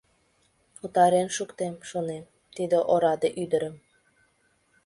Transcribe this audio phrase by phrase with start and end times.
[0.83, 2.23] Утарен шуктем, шонем,
[2.55, 3.75] тиде ораде ӱдырым.